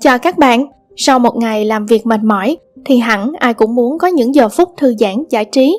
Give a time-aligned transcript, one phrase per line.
[0.00, 0.66] Chào các bạn,
[0.96, 4.48] sau một ngày làm việc mệt mỏi thì hẳn ai cũng muốn có những giờ
[4.48, 5.78] phút thư giãn giải trí.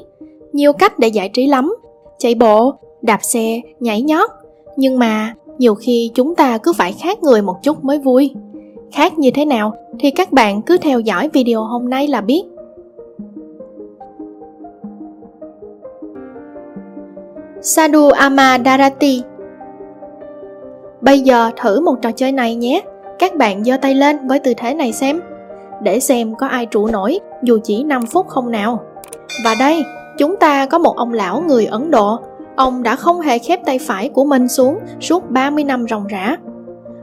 [0.54, 1.76] Nhiều cách để giải trí lắm,
[2.18, 4.30] chạy bộ, đạp xe, nhảy nhót.
[4.78, 8.32] Nhưng mà nhiều khi chúng ta cứ phải khác người một chút mới vui.
[8.92, 12.44] Khác như thế nào thì các bạn cứ theo dõi video hôm nay là biết.
[17.62, 19.22] Sadhu Amadarati
[21.02, 22.82] Bây giờ thử một trò chơi này nhé.
[23.20, 25.22] Các bạn giơ tay lên với tư thế này xem.
[25.84, 28.84] Để xem có ai trụ nổi dù chỉ 5 phút không nào.
[29.46, 29.84] Và đây,
[30.18, 32.18] chúng ta có một ông lão người Ấn Độ.
[32.56, 36.36] Ông đã không hề khép tay phải của mình xuống suốt 30 năm ròng rã.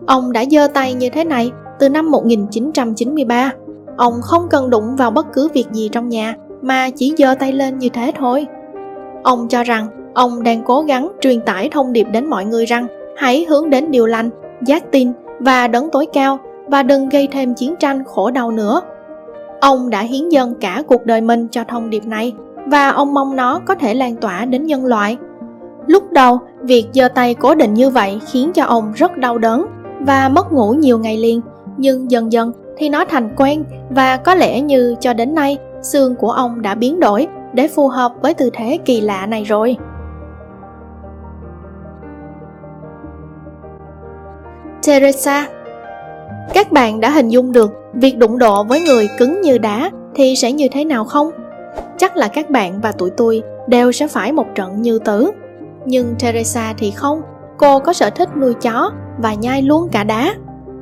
[0.06, 3.52] Ông đã giơ tay như thế này từ năm 1993.
[3.96, 7.52] Ông không cần đụng vào bất cứ việc gì trong nhà mà chỉ giơ tay
[7.52, 8.46] lên như thế thôi.
[9.22, 12.86] Ông cho rằng ông đang cố gắng truyền tải thông điệp đến mọi người rằng
[13.16, 14.30] hãy hướng đến điều lành,
[14.66, 18.80] giác tin và đấng tối cao và đừng gây thêm chiến tranh khổ đau nữa.
[19.60, 22.32] Ông đã hiến dâng cả cuộc đời mình cho thông điệp này
[22.66, 25.16] và ông mong nó có thể lan tỏa đến nhân loại.
[25.86, 29.66] Lúc đầu, việc giơ tay cố định như vậy khiến cho ông rất đau đớn
[30.00, 31.40] và mất ngủ nhiều ngày liền,
[31.76, 36.14] nhưng dần dần thì nó thành quen và có lẽ như cho đến nay xương
[36.14, 39.76] của ông đã biến đổi để phù hợp với tư thế kỳ lạ này rồi.
[44.86, 45.48] Teresa
[46.54, 50.36] Các bạn đã hình dung được việc đụng độ với người cứng như đá thì
[50.36, 51.30] sẽ như thế nào không?
[51.98, 55.30] Chắc là các bạn và tụi tôi đều sẽ phải một trận như tử.
[55.86, 57.22] Nhưng Teresa thì không,
[57.58, 60.34] cô có sở thích nuôi chó và nhai luôn cả đá.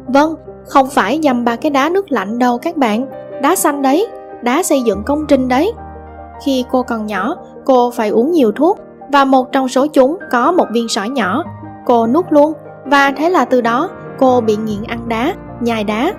[0.07, 0.35] Vâng,
[0.67, 3.07] không phải dầm ba cái đá nước lạnh đâu các bạn,
[3.43, 4.07] đá xanh đấy,
[4.43, 5.73] đá xây dựng công trình đấy.
[6.45, 8.79] Khi cô còn nhỏ, cô phải uống nhiều thuốc
[9.13, 11.45] và một trong số chúng có một viên sỏi nhỏ.
[11.87, 12.53] Cô nuốt luôn
[12.85, 16.13] và thế là từ đó cô bị nghiện ăn đá, nhai đá.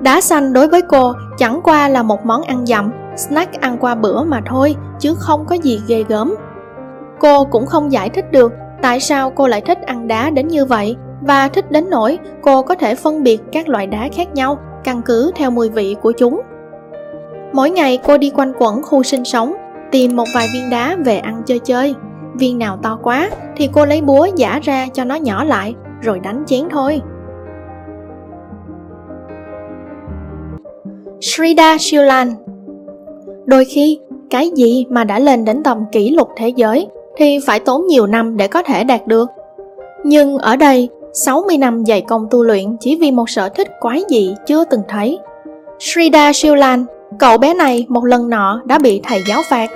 [0.00, 3.94] Đá xanh đối với cô chẳng qua là một món ăn dặm, snack ăn qua
[3.94, 6.34] bữa mà thôi, chứ không có gì ghê gớm.
[7.20, 10.64] Cô cũng không giải thích được tại sao cô lại thích ăn đá đến như
[10.64, 14.58] vậy và thích đến nỗi cô có thể phân biệt các loại đá khác nhau
[14.84, 16.42] căn cứ theo mùi vị của chúng.
[17.52, 19.54] Mỗi ngày cô đi quanh quẩn khu sinh sống,
[19.90, 21.94] tìm một vài viên đá về ăn chơi chơi
[22.42, 26.20] viên nào to quá thì cô lấy búa giả ra cho nó nhỏ lại rồi
[26.20, 27.00] đánh chén thôi
[31.20, 32.34] Srida Shilan
[33.44, 33.98] Đôi khi,
[34.30, 36.86] cái gì mà đã lên đến tầm kỷ lục thế giới
[37.16, 39.28] thì phải tốn nhiều năm để có thể đạt được.
[40.04, 44.02] Nhưng ở đây, 60 năm dày công tu luyện chỉ vì một sở thích quái
[44.08, 45.18] dị chưa từng thấy.
[45.78, 46.84] Srida Shilan,
[47.18, 49.70] cậu bé này một lần nọ đã bị thầy giáo phạt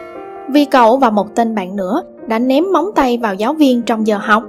[0.49, 4.07] vì cậu và một tên bạn nữa đã ném móng tay vào giáo viên trong
[4.07, 4.43] giờ học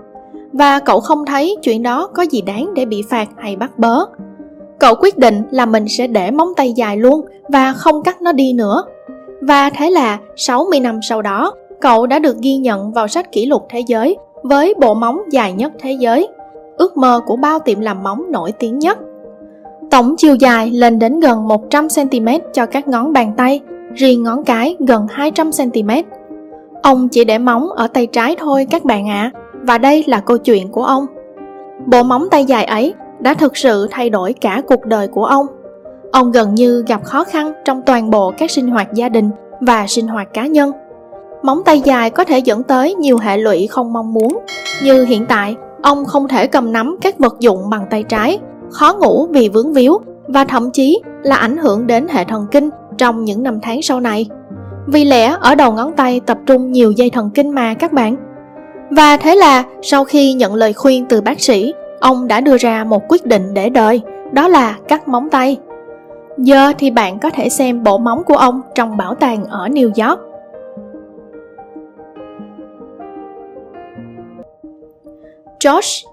[0.53, 4.05] và cậu không thấy chuyện đó có gì đáng để bị phạt hay bắt bớ.
[4.79, 8.31] Cậu quyết định là mình sẽ để móng tay dài luôn và không cắt nó
[8.31, 8.83] đi nữa.
[9.41, 13.45] Và thế là 60 năm sau đó, cậu đã được ghi nhận vào sách kỷ
[13.45, 16.27] lục thế giới với bộ móng dài nhất thế giới,
[16.77, 18.99] ước mơ của bao tiệm làm móng nổi tiếng nhất.
[19.91, 23.59] Tổng chiều dài lên đến gần 100cm cho các ngón bàn tay,
[23.97, 26.03] riêng ngón cái gần 200cm
[26.81, 30.19] Ông chỉ để móng ở tay trái thôi các bạn ạ, à, và đây là
[30.19, 31.05] câu chuyện của ông.
[31.85, 35.45] Bộ móng tay dài ấy đã thực sự thay đổi cả cuộc đời của ông.
[36.11, 39.29] Ông gần như gặp khó khăn trong toàn bộ các sinh hoạt gia đình
[39.61, 40.71] và sinh hoạt cá nhân.
[41.43, 44.39] Móng tay dài có thể dẫn tới nhiều hệ lụy không mong muốn,
[44.83, 48.93] như hiện tại ông không thể cầm nắm các vật dụng bằng tay trái, khó
[49.01, 49.97] ngủ vì vướng víu
[50.27, 53.99] và thậm chí là ảnh hưởng đến hệ thần kinh trong những năm tháng sau
[53.99, 54.25] này.
[54.87, 58.15] Vì lẽ ở đầu ngón tay tập trung nhiều dây thần kinh mà các bạn.
[58.89, 62.83] Và thế là sau khi nhận lời khuyên từ bác sĩ, ông đã đưa ra
[62.83, 65.57] một quyết định để đời, đó là cắt móng tay.
[66.37, 70.07] Giờ thì bạn có thể xem bộ móng của ông trong bảo tàng ở New
[70.07, 70.19] York.
[75.59, 76.07] Josh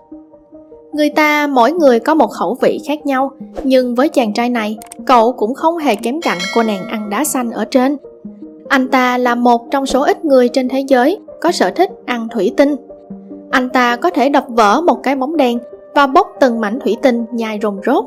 [0.95, 3.31] Người ta mỗi người có một khẩu vị khác nhau,
[3.65, 7.24] nhưng với chàng trai này, cậu cũng không hề kém cạnh cô nàng ăn đá
[7.24, 7.97] xanh ở trên.
[8.68, 12.28] Anh ta là một trong số ít người trên thế giới có sở thích ăn
[12.28, 12.77] thủy tinh.
[13.51, 15.59] Anh ta có thể đập vỡ một cái bóng đèn
[15.95, 18.04] và bốc từng mảnh thủy tinh nhai rồng rốt.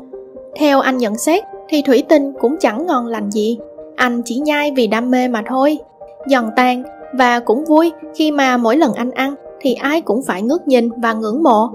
[0.56, 3.58] Theo anh nhận xét, thì thủy tinh cũng chẳng ngon lành gì.
[3.96, 5.78] Anh chỉ nhai vì đam mê mà thôi.
[6.26, 10.42] Giòn tan và cũng vui khi mà mỗi lần anh ăn thì ai cũng phải
[10.42, 11.70] ngước nhìn và ngưỡng mộ.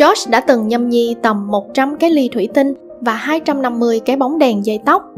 [0.00, 4.38] George đã từng nhâm nhi tầm 100 cái ly thủy tinh và 250 cái bóng
[4.38, 5.14] đèn dây tóc.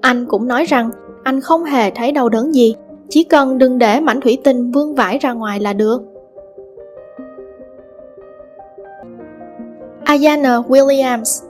[0.00, 0.90] Anh cũng nói rằng
[1.24, 2.74] anh không hề thấy đau đớn gì,
[3.08, 6.02] chỉ cần đừng để mảnh thủy tinh vương vãi ra ngoài là được.
[10.04, 11.46] Ayana Williams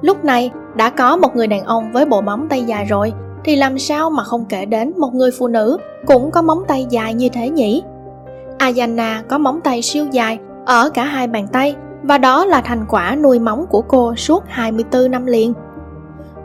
[0.00, 3.12] Lúc này đã có một người đàn ông với bộ móng tay dài rồi
[3.44, 6.86] thì làm sao mà không kể đến một người phụ nữ cũng có móng tay
[6.90, 7.82] dài như thế nhỉ?
[8.58, 11.74] Ayana có móng tay siêu dài ở cả hai bàn tay
[12.06, 15.52] và đó là thành quả nuôi móng của cô suốt 24 năm liền.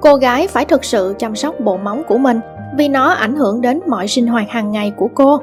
[0.02, 2.40] Cô gái phải thực sự chăm sóc bộ móng của mình
[2.78, 5.42] vì nó ảnh hưởng đến mọi sinh hoạt hàng ngày của cô.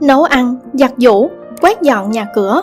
[0.00, 1.28] Nấu ăn, giặt giũ,
[1.62, 2.62] quét dọn nhà cửa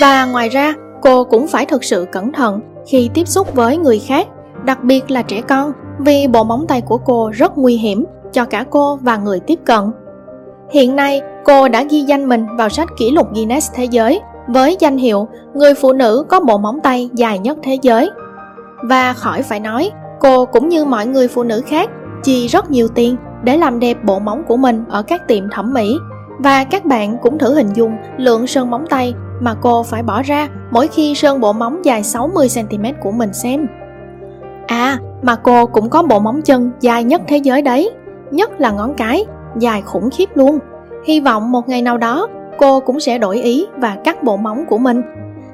[0.00, 3.98] và ngoài ra cô cũng phải thực sự cẩn thận khi tiếp xúc với người
[3.98, 4.28] khác,
[4.64, 8.44] đặc biệt là trẻ con vì bộ móng tay của cô rất nguy hiểm cho
[8.44, 9.90] cả cô và người tiếp cận.
[10.70, 14.76] Hiện nay, cô đã ghi danh mình vào sách kỷ lục Guinness Thế giới với
[14.80, 18.10] danh hiệu người phụ nữ có bộ móng tay dài nhất thế giới.
[18.82, 19.90] Và khỏi phải nói,
[20.20, 21.90] cô cũng như mọi người phụ nữ khác
[22.22, 25.74] chi rất nhiều tiền để làm đẹp bộ móng của mình ở các tiệm thẩm
[25.74, 25.98] mỹ.
[26.38, 30.22] Và các bạn cũng thử hình dung lượng sơn móng tay mà cô phải bỏ
[30.22, 33.66] ra mỗi khi sơn bộ móng dài 60cm của mình xem.
[34.66, 37.90] À, mà cô cũng có bộ móng chân dài nhất thế giới đấy,
[38.30, 39.26] nhất là ngón cái,
[39.58, 40.58] dài khủng khiếp luôn.
[41.04, 42.28] Hy vọng một ngày nào đó
[42.58, 45.02] cô cũng sẽ đổi ý và cắt bộ móng của mình.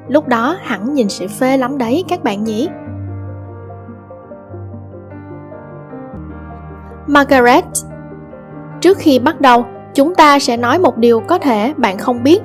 [0.07, 2.67] Lúc đó hẳn nhìn sẽ phê lắm đấy các bạn nhỉ.
[7.07, 7.65] Margaret
[8.81, 12.41] Trước khi bắt đầu, chúng ta sẽ nói một điều có thể bạn không biết.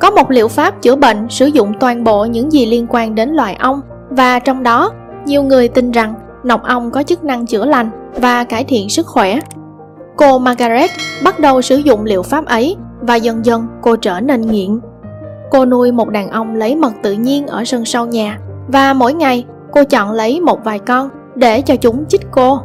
[0.00, 3.30] Có một liệu pháp chữa bệnh sử dụng toàn bộ những gì liên quan đến
[3.30, 3.80] loài ong
[4.10, 4.92] và trong đó,
[5.24, 6.14] nhiều người tin rằng
[6.44, 9.38] nọc ong có chức năng chữa lành và cải thiện sức khỏe.
[10.16, 10.90] Cô Margaret
[11.24, 14.80] bắt đầu sử dụng liệu pháp ấy và dần dần, cô trở nên nghiện.
[15.50, 18.38] Cô nuôi một đàn ong lấy mật tự nhiên ở sân sau nhà
[18.68, 22.58] và mỗi ngày, cô chọn lấy một vài con để cho chúng chích cô.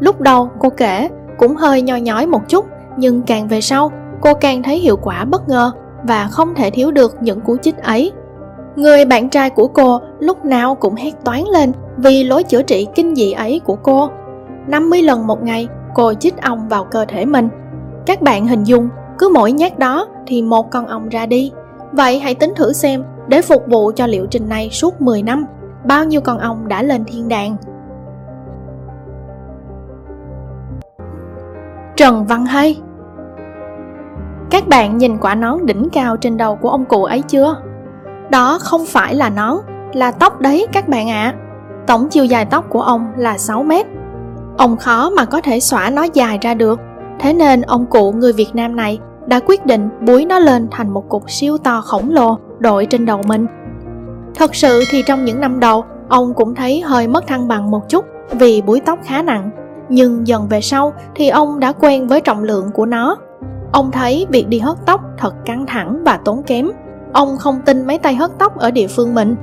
[0.00, 1.08] Lúc đầu, cô kể
[1.38, 2.66] cũng hơi nho nhói một chút,
[2.96, 5.70] nhưng càng về sau, cô càng thấy hiệu quả bất ngờ
[6.04, 8.12] và không thể thiếu được những cú chích ấy.
[8.76, 12.86] Người bạn trai của cô lúc nào cũng hét toán lên vì lối chữa trị
[12.94, 14.10] kinh dị ấy của cô.
[14.66, 17.48] 50 lần một ngày, cô chích ong vào cơ thể mình.
[18.06, 21.52] Các bạn hình dung cứ mỗi nhát đó thì một con ong ra đi.
[21.92, 25.44] Vậy hãy tính thử xem để phục vụ cho liệu trình này suốt 10 năm,
[25.84, 27.56] bao nhiêu con ong đã lên thiên đàng.
[31.96, 32.80] Trần Văn Hay
[34.50, 37.56] Các bạn nhìn quả nón đỉnh cao trên đầu của ông cụ ấy chưa?
[38.30, 39.56] Đó không phải là nón,
[39.92, 41.34] là tóc đấy các bạn ạ.
[41.34, 41.34] À.
[41.86, 43.86] Tổng chiều dài tóc của ông là 6 mét.
[44.56, 46.80] Ông khó mà có thể xõa nó dài ra được,
[47.18, 48.98] thế nên ông cụ người Việt Nam này
[49.28, 53.06] đã quyết định búi nó lên thành một cục siêu to khổng lồ đội trên
[53.06, 53.46] đầu mình.
[54.34, 57.88] Thật sự thì trong những năm đầu, ông cũng thấy hơi mất thăng bằng một
[57.88, 59.50] chút vì búi tóc khá nặng.
[59.88, 63.16] Nhưng dần về sau thì ông đã quen với trọng lượng của nó.
[63.72, 66.70] Ông thấy việc đi hớt tóc thật căng thẳng và tốn kém.
[67.12, 69.36] Ông không tin mấy tay hớt tóc ở địa phương mình.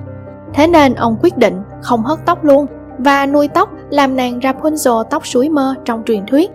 [0.54, 2.66] Thế nên ông quyết định không hớt tóc luôn
[2.98, 6.52] và nuôi tóc làm nàng Rapunzel tóc suối mơ trong truyền thuyết.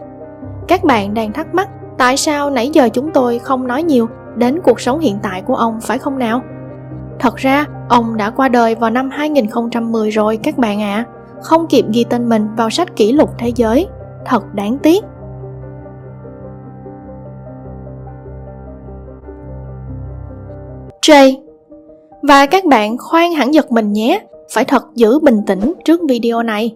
[0.69, 1.69] Các bạn đang thắc mắc
[2.01, 5.55] tại sao nãy giờ chúng tôi không nói nhiều đến cuộc sống hiện tại của
[5.55, 6.43] ông, phải không nào?
[7.19, 11.07] Thật ra, ông đã qua đời vào năm 2010 rồi, các bạn ạ.
[11.07, 13.87] À không kịp ghi tên mình vào sách kỷ lục thế giới.
[14.27, 15.05] Thật đáng tiếc.
[21.03, 21.35] J.
[22.23, 24.21] Và các bạn khoan hẳn giật mình nhé.
[24.53, 26.75] Phải thật giữ bình tĩnh trước video này.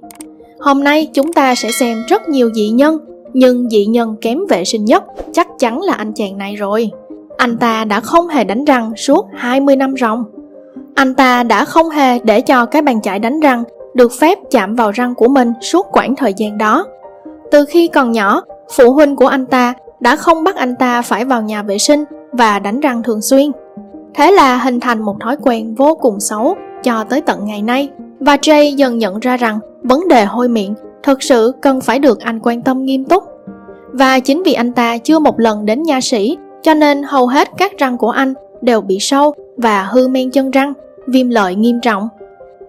[0.61, 4.65] Hôm nay chúng ta sẽ xem rất nhiều dị nhân nhưng dị nhân kém vệ
[4.65, 6.91] sinh nhất chắc chắn là anh chàng này rồi
[7.37, 10.25] Anh ta đã không hề đánh răng suốt 20 năm ròng
[10.95, 13.65] Anh ta đã không hề để cho cái bàn chải đánh răng
[13.95, 16.87] được phép chạm vào răng của mình suốt quãng thời gian đó.
[17.51, 18.43] Từ khi còn nhỏ,
[18.77, 22.05] phụ huynh của anh ta đã không bắt anh ta phải vào nhà vệ sinh
[22.33, 23.53] và đánh răng thường xuyên.
[24.15, 27.89] Thế là hình thành một thói quen vô cùng xấu cho tới tận ngày nay.
[28.21, 30.75] Và Jay dần nhận ra rằng vấn đề hôi miệng
[31.05, 33.23] thực sự cần phải được anh quan tâm nghiêm túc.
[33.93, 37.49] Và chính vì anh ta chưa một lần đến nha sĩ, cho nên hầu hết
[37.59, 40.73] các răng của anh đều bị sâu và hư men chân răng,
[41.07, 42.09] viêm lợi nghiêm trọng.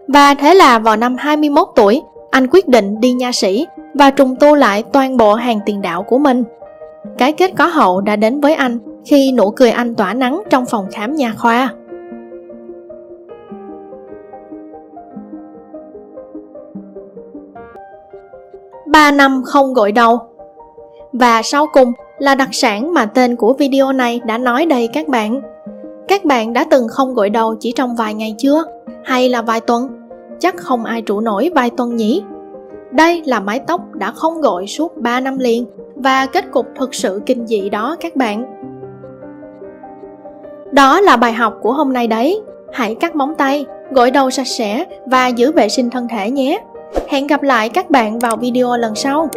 [0.07, 2.01] Và thế là vào năm 21 tuổi,
[2.31, 6.03] anh quyết định đi nha sĩ và trùng tu lại toàn bộ hàng tiền đạo
[6.03, 6.43] của mình.
[7.17, 10.65] Cái kết có hậu đã đến với anh khi nụ cười anh tỏa nắng trong
[10.65, 11.69] phòng khám nha khoa.
[18.95, 20.19] Ba năm không gội đầu
[21.13, 25.07] Và sau cùng là đặc sản mà tên của video này đã nói đầy các
[25.07, 25.41] bạn.
[26.07, 28.63] Các bạn đã từng không gội đầu chỉ trong vài ngày chưa?
[29.03, 29.87] Hay là vài tuần?
[30.39, 32.23] Chắc không ai trụ nổi vài tuần nhỉ?
[32.91, 36.95] Đây là mái tóc đã không gội suốt 3 năm liền và kết cục thực
[36.95, 38.45] sự kinh dị đó các bạn.
[40.71, 42.41] Đó là bài học của hôm nay đấy.
[42.73, 46.61] Hãy cắt móng tay, gội đầu sạch sẽ và giữ vệ sinh thân thể nhé.
[47.07, 49.29] Hẹn gặp lại các bạn vào video lần sau.